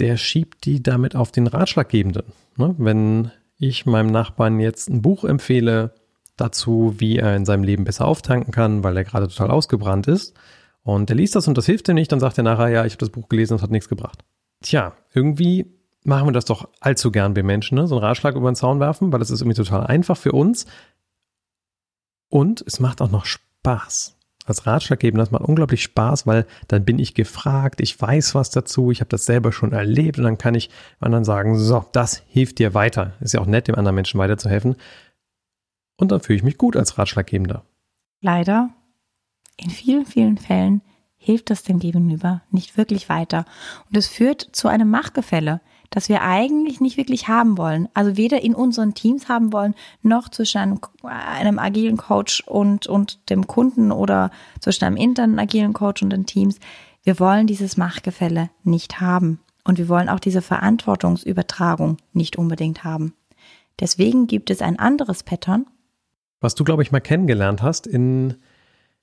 [0.00, 2.24] Der schiebt die damit auf den Ratschlaggebenden.
[2.56, 2.74] Ne?
[2.76, 3.30] Wenn
[3.62, 5.94] ich meinem Nachbarn jetzt ein Buch empfehle
[6.36, 10.34] dazu, wie er in seinem Leben besser auftanken kann, weil er gerade total ausgebrannt ist.
[10.82, 12.94] Und er liest das und das hilft ihm nicht, dann sagt er nachher, ja, ich
[12.94, 14.24] habe das Buch gelesen und es hat nichts gebracht.
[14.62, 15.66] Tja, irgendwie
[16.02, 17.86] machen wir das doch allzu gern wir Menschen, ne?
[17.86, 20.66] so einen Ratschlag über den Zaun werfen, weil das ist irgendwie total einfach für uns.
[22.28, 26.84] Und es macht auch noch Spaß als Ratschlag geben, das macht unglaublich Spaß, weil dann
[26.84, 30.38] bin ich gefragt, ich weiß was dazu, ich habe das selber schon erlebt und dann
[30.38, 33.14] kann ich anderen sagen, so, das hilft dir weiter.
[33.20, 34.76] Ist ja auch nett, dem anderen Menschen weiterzuhelfen.
[35.96, 37.64] Und dann fühle ich mich gut als Ratschlaggebender.
[38.20, 38.70] Leider,
[39.56, 40.82] in vielen, vielen Fällen
[41.16, 43.44] hilft das dem Gegenüber nicht wirklich weiter.
[43.88, 45.60] Und es führt zu einem Machtgefälle
[45.92, 47.88] das wir eigentlich nicht wirklich haben wollen.
[47.92, 53.30] Also weder in unseren Teams haben wollen, noch zwischen einem, einem agilen Coach und, und
[53.30, 56.58] dem Kunden oder zwischen einem internen agilen Coach und den Teams.
[57.04, 59.38] Wir wollen dieses Machtgefälle nicht haben.
[59.64, 63.14] Und wir wollen auch diese Verantwortungsübertragung nicht unbedingt haben.
[63.78, 65.66] Deswegen gibt es ein anderes Pattern.
[66.40, 68.34] Was du, glaube ich, mal kennengelernt hast in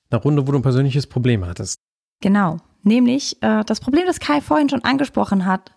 [0.10, 1.80] einer Runde, wo du ein persönliches Problem hattest.
[2.19, 2.58] Genau.
[2.84, 5.71] Nämlich äh, das Problem, das Kai vorhin schon angesprochen hat.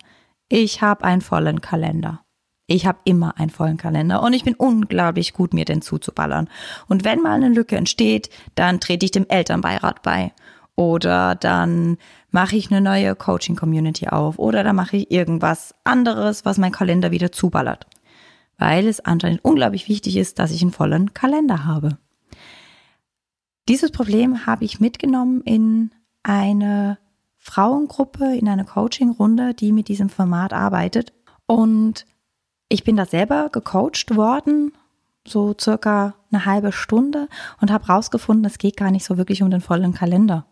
[0.49, 2.23] Ich habe einen vollen Kalender.
[2.67, 6.49] Ich habe immer einen vollen Kalender und ich bin unglaublich gut, mir den zuzuballern.
[6.87, 10.33] Und wenn mal eine Lücke entsteht, dann trete ich dem Elternbeirat bei.
[10.75, 11.97] Oder dann
[12.31, 14.39] mache ich eine neue Coaching-Community auf.
[14.39, 17.85] Oder dann mache ich irgendwas anderes, was mein Kalender wieder zuballert.
[18.57, 21.97] Weil es anscheinend unglaublich wichtig ist, dass ich einen vollen Kalender habe.
[23.67, 25.91] Dieses Problem habe ich mitgenommen in
[26.23, 26.97] eine
[27.43, 31.11] Frauengruppe, in eine Coaching-Runde, die mit diesem Format arbeitet.
[31.45, 32.05] Und
[32.69, 34.71] ich bin da selber gecoacht worden,
[35.27, 37.27] so circa eine halbe Stunde
[37.59, 40.45] und habe rausgefunden, es geht gar nicht so wirklich um den vollen Kalender.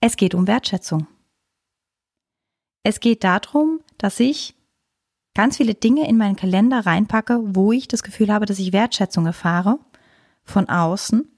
[0.00, 1.06] Es geht um Wertschätzung.
[2.82, 4.56] Es geht darum, dass ich
[5.34, 9.24] ganz viele Dinge in meinen Kalender reinpacke, wo ich das Gefühl habe, dass ich Wertschätzung
[9.24, 9.78] erfahre
[10.42, 11.31] von außen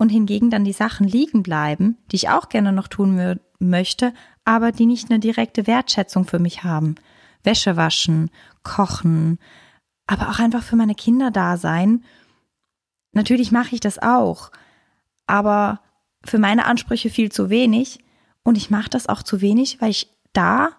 [0.00, 4.14] und hingegen dann die Sachen liegen bleiben, die ich auch gerne noch tun möchte,
[4.46, 6.94] aber die nicht eine direkte Wertschätzung für mich haben.
[7.44, 8.30] Wäsche waschen,
[8.62, 9.38] kochen,
[10.06, 12.02] aber auch einfach für meine Kinder da sein.
[13.12, 14.50] Natürlich mache ich das auch,
[15.26, 15.82] aber
[16.24, 17.98] für meine Ansprüche viel zu wenig
[18.42, 20.70] und ich mache das auch zu wenig, weil ich da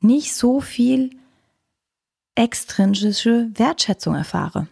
[0.00, 1.10] nicht so viel
[2.36, 4.66] extrinsische Wertschätzung erfahre.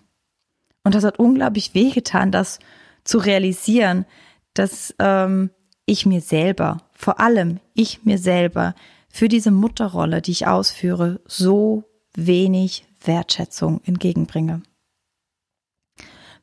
[0.85, 2.61] Und das hat unglaublich wehgetan, das
[3.09, 4.05] zu realisieren,
[4.53, 5.49] dass ähm,
[5.87, 8.75] ich mir selber, vor allem ich mir selber,
[9.09, 14.63] für diese Mutterrolle, die ich ausführe, so wenig Wertschätzung entgegenbringe.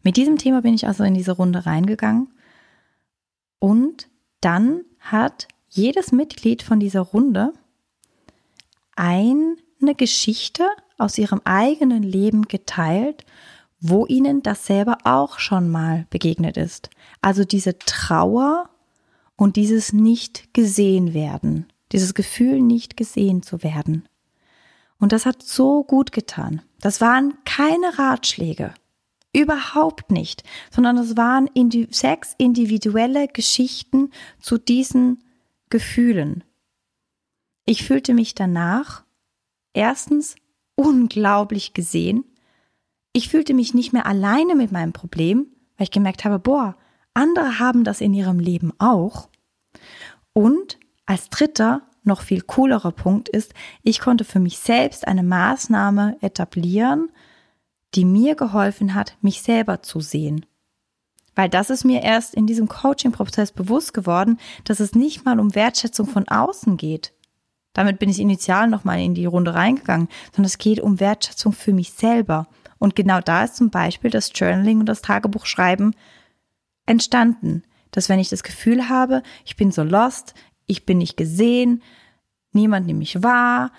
[0.02, 2.34] Mit diesem Thema bin ich also in diese Runde reingegangen
[3.60, 4.10] und
[4.42, 7.54] dann hat jedes Mitglied von dieser Runde
[8.96, 13.24] eine Geschichte aus ihrem eigenen Leben geteilt,
[13.88, 16.90] wo ihnen das selber auch schon mal begegnet ist.
[17.22, 18.70] Also diese Trauer
[19.36, 24.08] und dieses nicht gesehen werden, dieses Gefühl nicht gesehen zu werden.
[24.98, 26.62] Und das hat so gut getan.
[26.80, 28.74] Das waren keine Ratschläge.
[29.34, 35.24] Überhaupt nicht, sondern das waren indi sechs individuelle Geschichten zu diesen
[35.70, 36.44] Gefühlen.
[37.66, 39.04] Ich fühlte mich danach
[39.74, 40.36] erstens
[40.76, 42.24] unglaublich gesehen.
[43.16, 45.48] Ich fühlte mich nicht mehr alleine mit meinem Problem,
[45.78, 46.76] weil ich gemerkt habe, boah,
[47.14, 49.30] andere haben das in ihrem Leben auch.
[50.34, 56.18] Und als dritter, noch viel coolerer Punkt ist, ich konnte für mich selbst eine Maßnahme
[56.20, 57.10] etablieren,
[57.94, 60.46] die mir geholfen hat, mich selber zu sehen.
[61.36, 65.56] Weil das ist mir erst in diesem Coaching-Prozess bewusst geworden, dass es nicht mal um
[65.56, 67.14] Wertschätzung von außen geht.
[67.72, 71.72] Damit bin ich initial nochmal in die Runde reingegangen, sondern es geht um Wertschätzung für
[71.72, 72.50] mich selber.
[72.80, 75.96] Und genau da ist zum Beispiel das Journaling und das Tagebuchschreiben
[76.86, 77.64] entstanden.
[77.92, 80.34] Dass wenn ich das Gefühl habe, ich bin so lost,
[80.66, 81.82] ich bin nicht gesehen,
[82.52, 83.72] niemand nimmt mich wahr,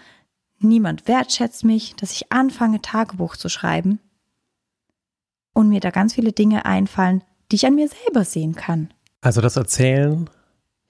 [0.59, 4.01] niemand wertschätzt mich, dass ich anfange, Tagebuch zu schreiben
[5.53, 8.93] und mir da ganz viele Dinge einfallen, die ich an mir selber sehen kann.
[9.21, 10.29] Also das Erzählen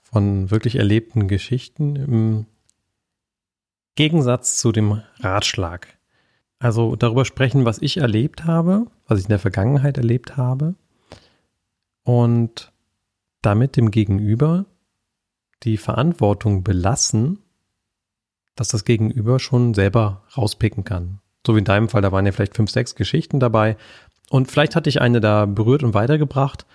[0.02, 2.46] von wirklich erlebten Geschichten im
[3.94, 5.95] Gegensatz zu dem Ratschlag.
[6.58, 10.74] Also darüber sprechen, was ich erlebt habe, was ich in der Vergangenheit erlebt habe
[12.02, 12.72] und
[13.42, 14.64] damit dem Gegenüber
[15.62, 17.40] die Verantwortung belassen,
[18.54, 21.20] dass das Gegenüber schon selber rauspicken kann.
[21.46, 23.76] So wie in deinem Fall, da waren ja vielleicht fünf, sechs Geschichten dabei
[24.30, 26.66] und vielleicht hatte ich eine da berührt und weitergebracht,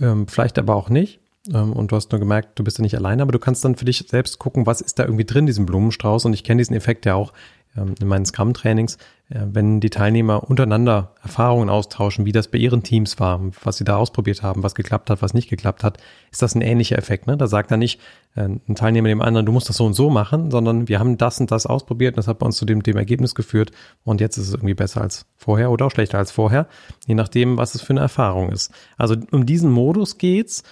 [0.00, 1.20] ähm, vielleicht aber auch nicht.
[1.52, 3.76] Ähm, und du hast nur gemerkt, du bist ja nicht alleine, aber du kannst dann
[3.76, 6.24] für dich selbst gucken, was ist da irgendwie drin, diesen Blumenstrauß.
[6.26, 7.32] Und ich kenne diesen Effekt ja auch
[7.74, 8.96] in meinen Scrum-Trainings,
[9.30, 13.84] äh, wenn die Teilnehmer untereinander Erfahrungen austauschen, wie das bei ihren Teams war, was sie
[13.84, 15.98] da ausprobiert haben, was geklappt hat, was nicht geklappt hat,
[16.32, 17.26] ist das ein ähnlicher Effekt.
[17.26, 17.36] Ne?
[17.36, 18.00] Da sagt er nicht
[18.34, 21.18] äh, ein Teilnehmer dem anderen, du musst das so und so machen, sondern wir haben
[21.18, 23.70] das und das ausprobiert und das hat bei uns zu dem, dem Ergebnis geführt
[24.04, 26.66] und jetzt ist es irgendwie besser als vorher oder auch schlechter als vorher,
[27.06, 28.72] je nachdem, was es für eine Erfahrung ist.
[28.96, 30.62] Also um diesen Modus geht's,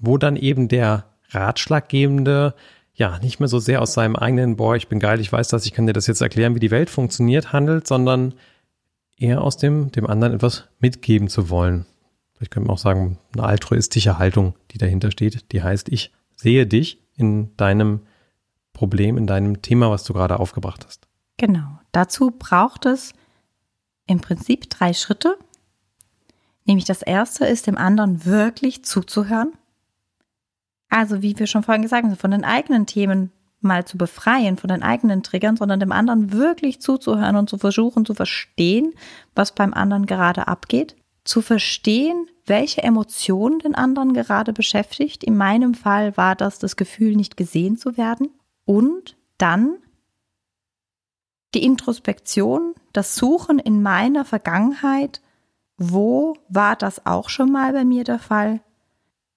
[0.00, 2.54] wo dann eben der Ratschlaggebende
[2.96, 5.66] ja, nicht mehr so sehr aus seinem eigenen, boah, ich bin geil, ich weiß das,
[5.66, 8.34] ich kann dir das jetzt erklären, wie die Welt funktioniert, handelt, sondern
[9.18, 11.84] eher aus dem, dem anderen etwas mitgeben zu wollen.
[12.40, 17.02] Ich könnte auch sagen, eine altruistische Haltung, die dahinter steht, die heißt, ich sehe dich
[17.14, 18.00] in deinem
[18.72, 21.06] Problem, in deinem Thema, was du gerade aufgebracht hast.
[21.36, 21.78] Genau.
[21.92, 23.12] Dazu braucht es
[24.06, 25.36] im Prinzip drei Schritte.
[26.64, 29.52] Nämlich das erste ist, dem anderen wirklich zuzuhören
[30.96, 33.30] Also, wie wir schon vorhin gesagt haben, von den eigenen Themen
[33.60, 38.06] mal zu befreien, von den eigenen Triggern, sondern dem anderen wirklich zuzuhören und zu versuchen
[38.06, 38.94] zu verstehen,
[39.34, 40.96] was beim anderen gerade abgeht.
[41.22, 45.22] Zu verstehen, welche Emotionen den anderen gerade beschäftigt.
[45.22, 48.30] In meinem Fall war das das Gefühl, nicht gesehen zu werden.
[48.64, 49.76] Und dann
[51.52, 55.20] die Introspektion, das Suchen in meiner Vergangenheit.
[55.76, 58.62] Wo war das auch schon mal bei mir der Fall?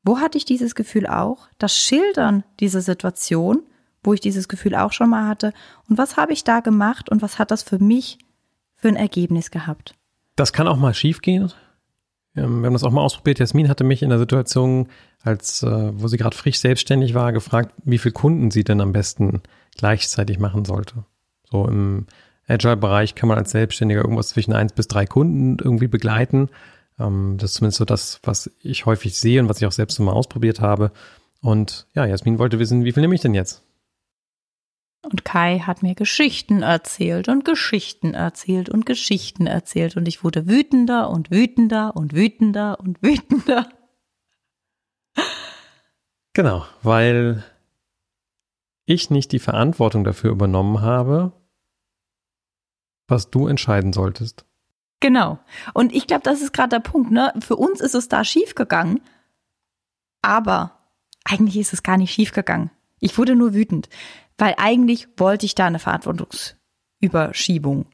[0.10, 1.50] Wo hatte ich dieses Gefühl auch?
[1.60, 3.62] Das Schildern dieser Situation,
[4.04, 5.54] wo ich dieses Gefühl auch schon mal hatte.
[5.88, 8.18] Und was habe ich da gemacht und was hat das für mich
[8.76, 9.94] für ein Ergebnis gehabt?
[10.36, 11.54] Das kann auch mal schiefgehen.
[12.34, 13.38] Wir haben das auch mal ausprobiert.
[13.38, 14.88] Jasmin hatte mich in der Situation,
[15.22, 18.94] als äh, wo sie gerade frisch selbstständig war, gefragt, wie viele Kunden sie denn am
[18.94, 19.44] besten
[19.78, 21.06] gleichzeitig machen sollte.
[21.52, 22.08] So im
[22.48, 26.50] Agile-Bereich kann man als Selbstständiger irgendwas zwischen eins bis drei Kunden irgendwie begleiten.
[27.00, 30.00] Ähm, das ist zumindest so das, was ich häufig sehe und was ich auch selbst
[30.00, 30.92] mal ausprobiert habe.
[31.42, 33.64] Und ja, Jasmin wollte wissen, wie viel nehme ich denn jetzt?
[35.02, 40.48] Und Kai hat mir Geschichten erzählt und Geschichten erzählt und Geschichten erzählt und ich wurde
[40.48, 43.70] wütender und wütender und wütender und wütender.
[46.34, 47.44] Genau, weil
[48.86, 51.32] ich nicht die Verantwortung dafür übernommen habe,
[53.08, 54.46] was du entscheiden solltest.
[55.00, 55.40] Genau.
[55.74, 57.12] Und ich glaube, das ist gerade der Punkt.
[57.12, 57.32] Ne?
[57.40, 59.02] Für uns ist es da schiefgegangen,
[60.22, 60.80] aber
[61.24, 62.72] eigentlich ist es gar nicht schiefgegangen.
[63.00, 63.90] Ich wurde nur wütend,
[64.38, 67.86] weil eigentlich wollte ich da eine Verantwortungsüberschiebung.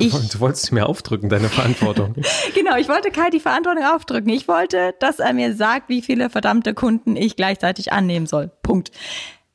[0.00, 2.14] Ich, du wolltest mir aufdrücken, deine Verantwortung.
[2.54, 4.30] genau, ich wollte Kai die Verantwortung aufdrücken.
[4.30, 8.48] Ich wollte, dass er mir sagt, wie viele verdammte Kunden ich gleichzeitig annehmen soll.
[8.62, 8.92] Punkt.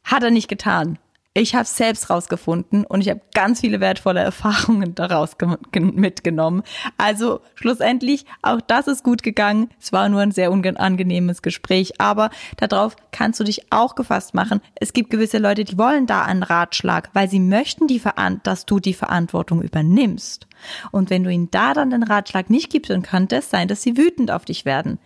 [0.04, 1.00] Hat er nicht getan.
[1.36, 5.36] Ich habe selbst rausgefunden und ich habe ganz viele wertvolle Erfahrungen daraus
[5.74, 6.62] mitgenommen.
[6.98, 9.70] Also schlussendlich, auch das ist gut gegangen.
[9.82, 14.62] Es war nur ein sehr unangenehmes Gespräch, aber darauf kannst du dich auch gefasst machen.
[14.76, 18.02] Es gibt gewisse Leute, die wollen da einen Ratschlag, weil sie möchten, die
[18.44, 20.48] dass du die Verantwortung übernimmst.
[20.92, 23.82] Und wenn du ihnen da dann den Ratschlag nicht gibst, dann könnte es sein, dass
[23.82, 25.00] sie wütend auf dich werden.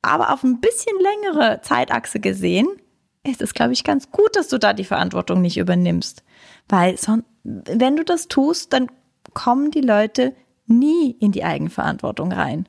[0.00, 2.68] Aber auf ein bisschen längere Zeitachse gesehen,
[3.24, 6.24] ist es, glaube ich, ganz gut, dass du da die Verantwortung nicht übernimmst.
[6.68, 8.88] Weil son wenn du das tust, dann
[9.32, 10.34] kommen die Leute
[10.66, 12.68] nie in die Eigenverantwortung rein.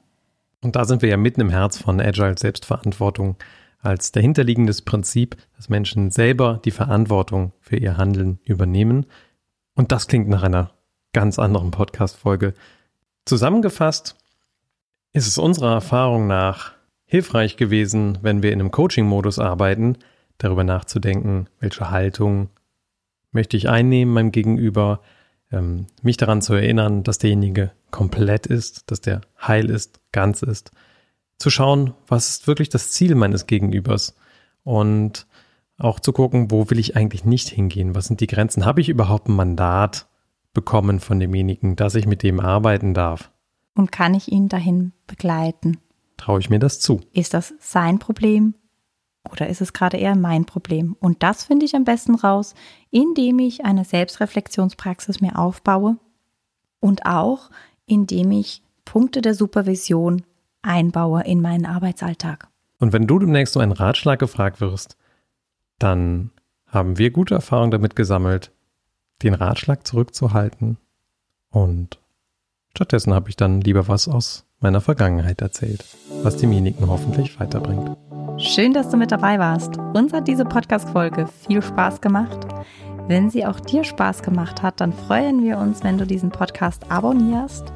[0.64, 3.36] Und da sind wir ja mitten im Herz von Agile Selbstverantwortung
[3.80, 9.08] als dahinterliegendes Prinzip, dass Menschen selber die Verantwortung für ihr Handeln übernehmen.
[9.76, 10.72] Und das klingt nach einer
[11.14, 12.54] ganz anderen Podcast-Folge.
[13.26, 14.16] Zusammengefasst
[15.14, 16.74] ist es unserer Erfahrung nach
[17.06, 19.98] hilfreich gewesen, wenn wir in einem Coaching-Modus arbeiten,
[20.44, 22.50] darüber nachzudenken, welche Haltung
[23.32, 25.02] möchte ich einnehmen meinem Gegenüber,
[25.52, 30.72] ähm, mich daran zu erinnern, dass derjenige komplett ist, dass der heil ist, ganz ist,
[31.38, 34.16] zu schauen, was ist wirklich das Ziel meines Gegenübers
[34.64, 35.28] und
[35.78, 38.90] auch zu gucken, wo will ich eigentlich nicht hingehen, was sind die Grenzen, habe ich
[38.90, 40.08] überhaupt ein Mandat
[40.54, 43.32] bekommen von demjenigen, dass ich mit dem arbeiten darf.
[43.74, 45.78] Und kann ich ihn dahin begleiten?
[46.18, 47.02] Traue ich mir das zu?
[47.14, 48.54] Ist das sein Problem
[49.32, 50.96] oder ist es gerade eher mein Problem?
[51.00, 52.54] Und das finde ich am besten raus,
[52.90, 55.98] indem ich eine Selbstreflexionspraxis mir aufbaue
[56.80, 57.50] und auch
[57.86, 60.24] indem ich Punkte der Supervision
[60.62, 62.48] einbaue in meinen Arbeitsalltag.
[62.80, 64.98] Und wenn du demnächst um einen Ratschlag gefragt wirst,
[65.80, 66.32] dann
[66.68, 68.52] haben wir gute Erfahrungen damit gesammelt,
[69.24, 70.78] den Ratschlag zurückzuhalten.
[71.50, 72.00] Und
[72.76, 75.86] stattdessen habe ich dann lieber was aus meiner Vergangenheit erzählt,
[76.24, 77.98] was demjenigen hoffentlich weiterbringt.
[78.38, 79.78] Schön, dass du mit dabei warst.
[79.94, 82.48] Uns hat diese Podcast-Folge viel Spaß gemacht.
[83.08, 86.90] Wenn sie auch dir Spaß gemacht hat, dann freuen wir uns, wenn du diesen Podcast
[86.90, 87.72] abonnierst.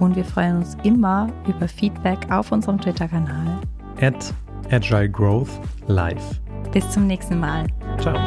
[0.00, 3.60] Und wir freuen uns immer über Feedback auf unserem Twitter-Kanal.
[4.00, 4.32] At
[4.70, 5.50] Agile Growth
[5.86, 6.40] Live.
[6.72, 7.66] Bis zum nächsten Mal.
[7.98, 8.18] Ciao.